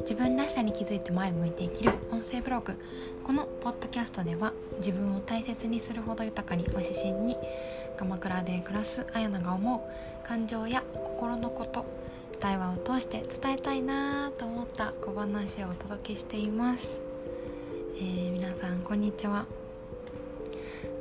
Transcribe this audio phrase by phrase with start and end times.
[0.00, 2.74] 自分らしさに気づいて前向いて生きる音声ブログ。
[3.24, 7.36] このポッドキャストでは自分を大切にするほど豊かにを指針に
[7.98, 9.86] 鎌倉で暮らすあやなが思
[10.24, 11.84] う感情や心のこと
[12.40, 17.02] 対話を通して伝えたいなと思った小話をお届けしています、
[17.96, 19.44] えー、皆さんこんにちは。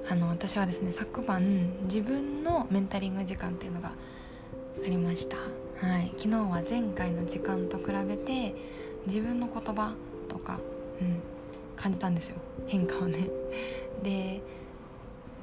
[0.10, 3.94] あの私はですね昨晩自分のメンタリング時間っていうのが
[4.86, 5.38] ありました。
[5.86, 8.56] はい、昨日は前回の時間と比べて
[9.08, 9.94] 自分の言葉
[10.30, 10.60] とか、
[11.02, 11.22] うん、
[11.76, 12.38] 感じたんですよ。
[12.68, 13.30] 変化をね。
[14.04, 14.42] で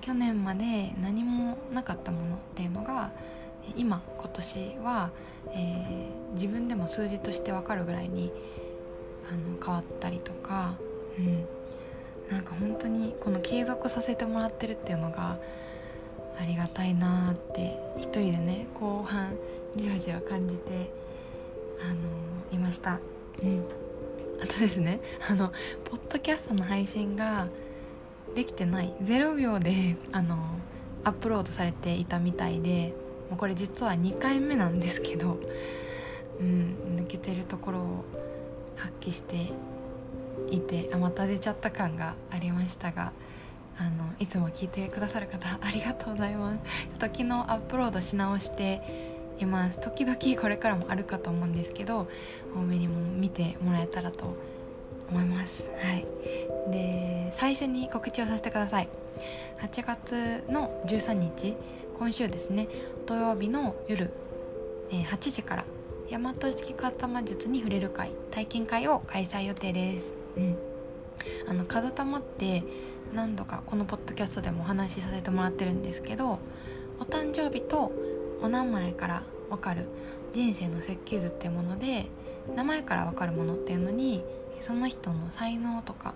[0.01, 3.11] 去年まで何もなかったものっていうのが
[3.77, 5.11] 今今年は、
[5.53, 8.33] えー、自分でも数字として分かるぐらいに
[9.31, 10.77] あの変わったりとか、
[11.19, 11.47] うん、
[12.31, 15.39] なんか本当にこの継続させてもらってるっていうのが
[16.41, 19.35] ありがたいなって一人でね後半
[19.77, 20.91] じわじわ感じて
[21.83, 21.99] あの
[22.53, 22.99] いました。
[23.43, 23.65] うん
[24.41, 25.53] あとですねあの
[25.85, 27.49] ポッドキャストの配信が
[28.35, 30.37] できてない0秒であの
[31.05, 32.95] アップロードされていたみたいで
[33.31, 35.39] もうこれ実は2回目なんですけど、
[36.41, 38.05] うん、抜けてるところを
[38.77, 39.53] 発揮して
[40.51, 43.13] いてあまた出ちゃった感がありましたが
[43.79, 46.59] あのいつも聞いてくださる方ありがとうございます。
[46.59, 48.83] ちょっと昨日アップロードし直して
[49.39, 49.81] います。
[49.81, 52.09] 時々これからもあるかと思うんですけど
[52.55, 54.37] 多めにも見てもらえたらと
[55.11, 55.65] 思います。
[55.81, 56.07] はい。
[56.73, 58.89] で最初に告知をさせてください。
[59.61, 61.57] 8月の13日
[61.99, 62.69] 今週ですね。
[63.07, 64.11] 土曜日の夜、
[64.91, 65.65] え、8時から
[66.11, 70.15] 大和式型魔術に触れる会体験会を開催予定です。
[70.37, 70.57] うん。
[71.49, 72.63] あの風玉って
[73.15, 76.39] 何度かこのポッドキャストでもお話しさせてもらってるんですけど
[77.01, 77.93] お誕生日と
[78.43, 79.87] お名前から分かる
[80.33, 82.07] 人生の設計図っていうもので
[82.55, 84.23] 名前から分かるものっていうのに
[84.61, 86.15] その人の才能とか、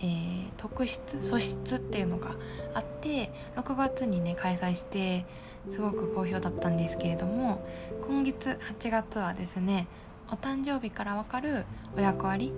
[0.00, 2.32] えー、特質素質っていうのが
[2.74, 5.24] あって6月にね開催して
[5.70, 7.66] すごく好評だったんですけれども
[8.06, 9.86] 今月8月はですね
[10.30, 11.64] お誕生日から分かる
[11.96, 12.52] お役割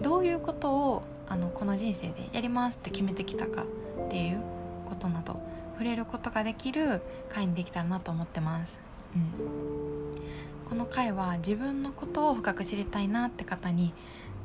[0.00, 4.42] どういうことをあのこの人生でやりますって決めてきたかっていう
[4.86, 5.40] ことなど
[5.72, 7.00] 触れることができる
[7.30, 8.80] 回にできたらなと思ってます。
[9.16, 13.94] うん、この回は自分のことを深く知りたいなって方に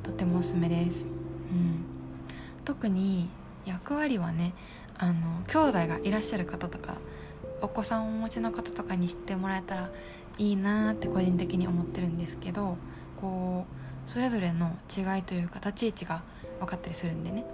[0.02, 1.08] とてもおすすめです。
[1.08, 1.84] うん、
[2.64, 3.28] 特に
[3.66, 4.54] 役割はね
[4.98, 6.96] あの兄弟がいらっしゃる方とか
[7.62, 9.90] お子さんをお持ちの方とかに知ってもらえたら
[10.38, 12.78] いいなって個人的に思ってるんですけど
[13.20, 13.66] こ
[14.08, 16.24] うそれぞれの違いというか立ち位置が
[16.60, 17.46] 分かったりするんでね。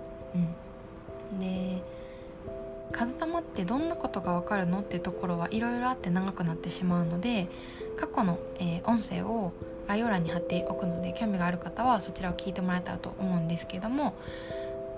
[1.31, 1.81] うん、で
[2.91, 7.47] 数玉ってどんなことがわかるのってところはいろいろあって長くなってしまうので
[7.97, 9.51] 過去の、えー、音声を
[9.87, 14.13] 概要欄に貼っておくので興味がある方はそちらを聞いてもらえたらと思うんですけども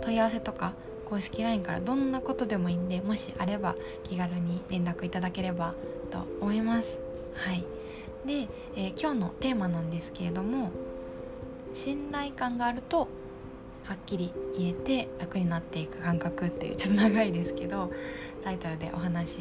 [0.02, 0.74] 問い合わせとか
[1.06, 5.74] 公式 LINE からどんなことでもいいんでもしあれば気軽に連絡いただければ
[6.12, 6.98] と思います。
[7.36, 7.64] はい。
[8.26, 10.72] で、えー、今日のテーマなんですけれども
[11.74, 13.08] 信頼感があると
[13.88, 17.92] はっきり言えて楽になっていく感覚っていうちょっと長いですけど
[18.44, 19.40] タイトルでお話し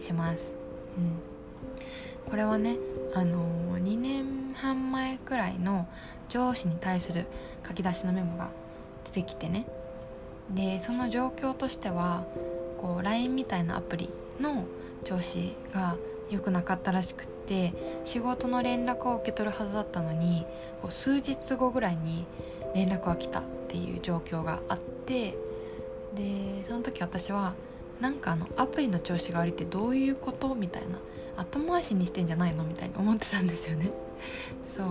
[0.00, 0.52] します、
[0.98, 2.76] うん、これはね
[3.14, 5.88] あのー、2年半前くらいの
[6.28, 7.26] 上司に対する
[7.66, 8.50] 書き出しのメモが
[9.04, 9.66] 出てきてね。
[10.50, 12.24] でその状況としては
[12.80, 14.64] こう LINE みたいなアプリの
[15.04, 15.96] 調子が
[16.30, 17.72] 良くなかったらしくって
[18.04, 20.46] 仕事の連絡を受け取るはずだったのに
[20.82, 22.26] こう数日後ぐらいに
[22.74, 23.42] 連絡が来た。
[23.76, 25.36] っていう状況があって
[26.14, 27.54] でその時私は
[28.00, 30.98] なんかあのアプリの調子が悪いってどういうことみたいな
[31.36, 33.90] 後回しにしてんじゃないのみたいに思ってたんですよね。
[34.74, 34.86] そう。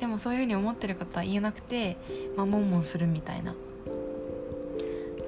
[0.00, 1.98] でもそういうふうに思ってることは言えなくて
[2.36, 3.54] まあもんもんするみたいな。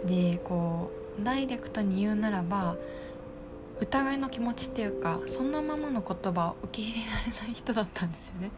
[0.06, 0.90] でこ
[1.20, 2.76] うダイレクトに言うならば
[3.80, 8.50] 疑いの気持ちっていうかそんなままの言葉を受け入れられない人だったんですよね。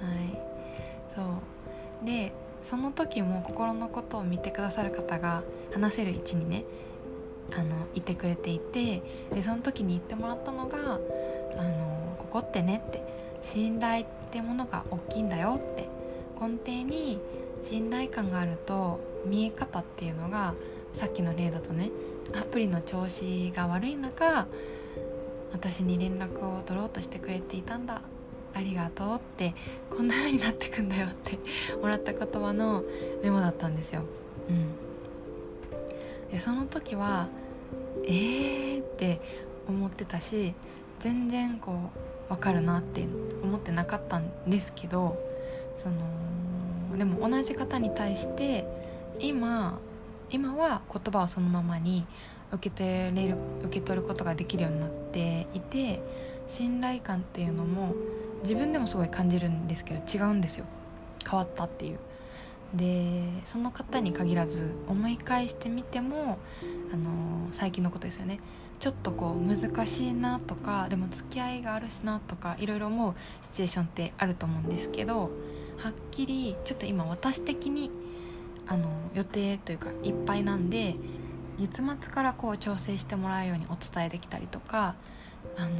[0.00, 0.38] はい。
[1.14, 1.22] そ
[2.02, 2.06] う。
[2.06, 2.32] で
[2.64, 6.64] その時も心のことを見てくださる方が話せる位置にね
[7.52, 9.02] あのいてくれていて
[9.32, 10.98] でその時に言ってもらったのが
[11.58, 13.04] 「あのここってね」って
[13.44, 15.88] 「信頼ってものが大きいんだよ」って
[16.40, 17.20] 根底に
[17.62, 20.54] 信頼感があると見え方っていうのが
[20.94, 21.90] さっきの例だとね
[22.34, 24.46] アプリの調子が悪い中
[25.52, 28.02] 私に連絡を取ろうとしてくれていたんだ。
[28.54, 29.54] ありがとうって
[29.90, 31.38] こんな風になってくんだよって
[31.80, 32.84] もらった言葉の
[33.22, 34.02] メモだったんですよ。
[34.48, 37.28] うん、でその時は
[38.04, 39.20] えーって
[39.66, 40.54] 思ってたし
[41.00, 41.90] 全然こ
[42.28, 43.06] う分かるなって
[43.42, 45.18] 思ってなかったんですけど
[45.76, 48.66] そのでも同じ方に対して
[49.18, 49.78] 今
[50.30, 52.06] 今は言葉をそのままに
[52.52, 56.02] 受け取れる受け取ることができるようになっていて
[56.48, 57.94] 信頼感っていうのも
[58.44, 60.66] 自分でもすごい感じるんですけど違うんですよ。
[61.28, 61.98] 変わったっていう。
[62.74, 66.38] でその方に限らず思い返してみても、
[66.92, 68.38] あの、最近のことですよね。
[68.80, 75.30] ちょっとこう難しいなとかでも付き合いがあるしなとかいろいろ思うシチュエーションってあると思うんですけどはっ
[76.10, 77.90] きりちょっと今私的に
[78.66, 80.96] あの予定というかいっぱいなんで
[81.58, 84.96] 月末からこう調整してもらうようにお伝えできたりとか
[85.56, 85.70] あの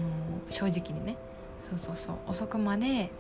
[0.51, 1.17] 正直にね
[1.71, 2.17] そうそうそう。
[2.29, 3.11] 遅くまで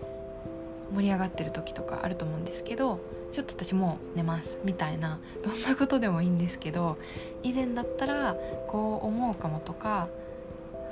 [0.95, 3.01] 盛り上がってる時とかあると思うんですけど
[3.33, 6.99] ちょっと私もう寝ますみたいなどんなことでもいいんですけど
[7.43, 8.37] 以前だったら
[8.69, 10.09] こう思うかもとか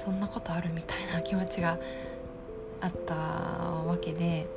[0.04, 1.78] そんなことあるみたいな 気持ちが
[2.80, 4.48] あったわけで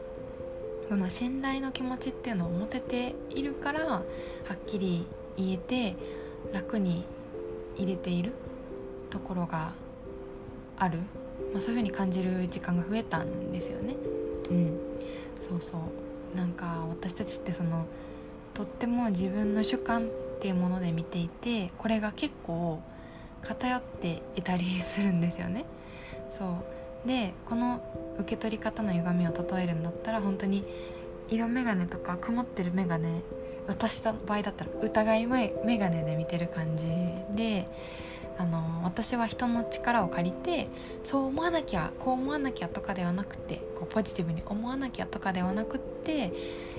[0.89, 4.03] この信頼の気持ちっていうのを持てているからは
[4.53, 5.05] っきり
[5.37, 5.95] 言えて
[6.53, 7.05] 楽に
[7.75, 8.33] 入れている
[9.09, 9.73] ところが
[10.77, 10.99] ある、
[11.55, 13.95] まあ、そういう風に感じる時間が増えたんですよね。
[14.51, 14.77] うん、
[15.41, 17.85] そうそうなんか私たちってその
[18.53, 20.09] とっても自分の主観っ
[20.41, 22.81] ていうもので見ていてこれが結構
[23.41, 25.63] 偏っていたりするんですよね。
[26.37, 26.59] そ
[27.05, 27.81] うでこの
[28.19, 30.65] 受け取り方の歪みを例えるんだったら本当に
[31.29, 33.07] 色眼鏡とか曇ってる眼鏡
[33.67, 36.85] 私の場合だったら疑い眼鏡で見てる感じ
[37.33, 37.69] で
[38.37, 40.67] あの私は人の力を借りて
[41.03, 46.33] そう思わなきゃこう思わなきゃとかではなくてこうポジティブに思わなきゃとかではなくって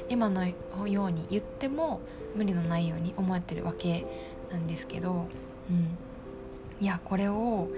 [0.08, 0.47] 今の
[0.87, 2.00] ように言っても
[2.35, 4.06] 無理のないように思えてるわけ
[4.50, 5.26] なんですけど、
[5.70, 7.69] うん、いやこれを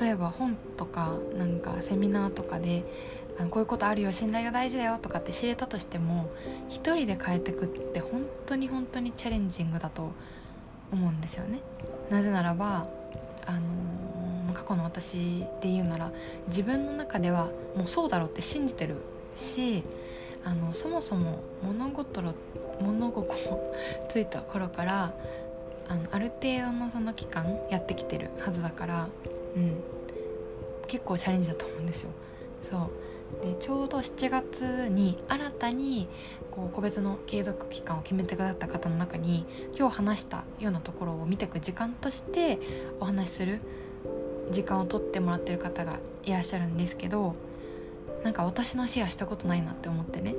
[0.00, 2.84] 例えば本とかなんかセミナーとかで
[3.38, 6.30] あのこういうことあるよ信頼が大事だよとかって知れたとしても
[6.68, 10.12] 一人で変えてくって本当に本当にチャレンジングだと
[10.92, 11.60] 思うんですよね。
[12.08, 12.86] なぜならば
[13.46, 16.10] あのー、過去の私で言うなら
[16.48, 17.46] 自分の中では
[17.76, 18.96] もうそうだろうって信じてる
[19.36, 19.82] し
[20.44, 22.22] あのそもそも物事
[22.80, 23.74] 物心
[24.08, 25.12] ついた頃から
[25.88, 29.08] あのある程度のその期間やってきてるはずだから、
[29.56, 29.76] うん、
[30.86, 32.10] 結構チャレンジだと思うんですよ。
[32.68, 32.90] そう
[33.42, 36.08] でちょうど7月に新たに
[36.50, 39.44] こう個別の継続期間を決めてくださった方の中に
[39.76, 42.58] 今日話したようなところを見ていく時間として
[43.00, 43.60] お話しする
[44.50, 47.34] 時間を取ってもらってる方がいらっしゃるんですけど
[48.22, 50.34] なんか私のシェアしたことないなって思ってね。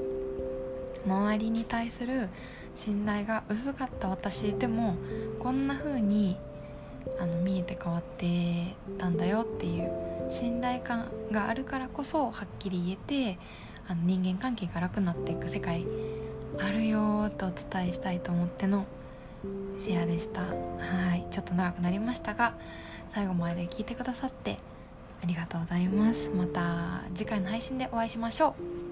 [1.06, 2.28] 周りに対する
[2.76, 4.96] 信頼が薄かった私でも
[5.40, 6.38] こんな風に
[7.20, 13.40] あに見えて変わってたんだよっていう信頼感があるからこそはっきり言えて
[13.88, 15.86] あの人間関係が楽になっていく世界
[16.60, 18.86] あるよとお伝えしたいと思っての
[19.80, 20.42] シェアでした。
[20.42, 21.28] はい。
[21.30, 22.56] ちょっと長くなりましたが
[23.14, 24.58] 最後まで聞いてくださって
[25.24, 26.30] ありがとうございます。
[26.30, 28.87] また次回の配信でお会いしましょう。